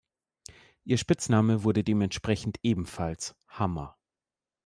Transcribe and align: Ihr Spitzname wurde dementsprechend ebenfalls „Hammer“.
Ihr 0.83 0.97
Spitzname 0.97 1.63
wurde 1.63 1.83
dementsprechend 1.83 2.57
ebenfalls 2.63 3.35
„Hammer“. 3.47 3.99